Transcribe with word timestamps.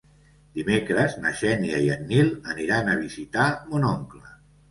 Dimecres 0.59 1.17
na 1.25 1.33
Xènia 1.41 1.81
i 1.87 1.91
en 1.97 2.01
Nil 2.11 2.33
aniran 2.55 2.89
a 2.89 2.97
visitar 3.03 3.45
mon 3.75 3.85
oncle. 3.93 4.35